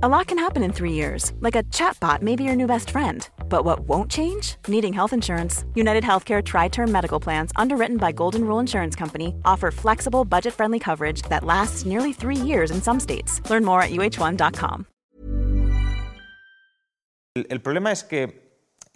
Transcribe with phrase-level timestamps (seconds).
[0.00, 2.90] A lot can happen in three years, like a chatbot may be your new best
[2.90, 3.28] friend.
[3.48, 4.54] But what won't change?
[4.68, 5.64] Needing health insurance.
[5.74, 10.54] United Healthcare Tri Term Medical Plans, underwritten by Golden Rule Insurance Company, offer flexible, budget
[10.54, 13.42] friendly coverage that lasts nearly three years in some states.
[13.50, 14.86] Learn more at uh1.com.
[17.34, 18.40] El, el problema es que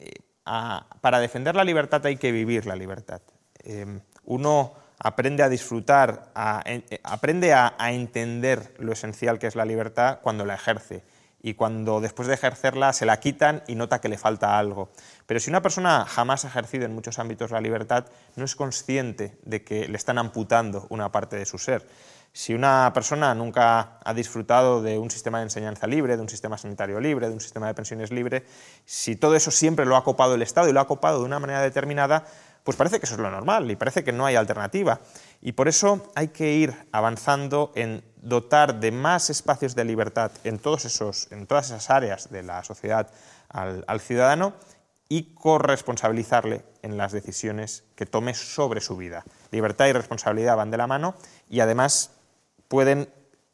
[0.00, 0.14] eh,
[0.46, 3.22] a, para defender la libertad hay que vivir la libertad.
[3.62, 6.30] Eh, uno aprende a disfrutar,
[6.64, 11.02] eh, aprende a, a entender lo esencial que es la libertad cuando la ejerce
[11.40, 14.90] y cuando después de ejercerla se la quitan y nota que le falta algo.
[15.26, 18.06] Pero si una persona jamás ha ejercido en muchos ámbitos la libertad,
[18.36, 21.86] no es consciente de que le están amputando una parte de su ser.
[22.32, 26.58] Si una persona nunca ha disfrutado de un sistema de enseñanza libre, de un sistema
[26.58, 28.44] sanitario libre, de un sistema de pensiones libre,
[28.84, 31.38] si todo eso siempre lo ha copado el Estado y lo ha copado de una
[31.38, 32.26] manera determinada,
[32.68, 35.00] pues parece que eso es lo normal y parece que no hay alternativa.
[35.40, 40.58] Y por eso hay que ir avanzando en dotar de más espacios de libertad en,
[40.58, 43.10] todos esos, en todas esas áreas de la sociedad
[43.48, 44.52] al, al ciudadano
[45.08, 49.24] y corresponsabilizarle en las decisiones que tome sobre su vida.
[49.50, 51.14] Libertad y responsabilidad van de la mano
[51.48, 52.10] y además
[52.68, 53.08] pueden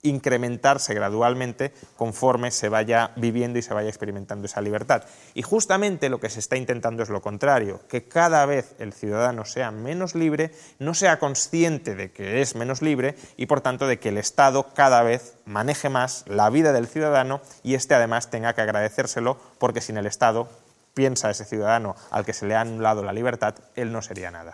[0.05, 5.03] incrementarse gradualmente conforme se vaya viviendo y se vaya experimentando esa libertad.
[5.35, 9.45] Y justamente lo que se está intentando es lo contrario, que cada vez el ciudadano
[9.45, 13.99] sea menos libre, no sea consciente de que es menos libre y por tanto de
[13.99, 18.55] que el Estado cada vez maneje más la vida del ciudadano y éste además tenga
[18.55, 20.49] que agradecérselo porque sin el Estado,
[20.95, 24.54] piensa ese ciudadano al que se le ha anulado la libertad, él no sería nada.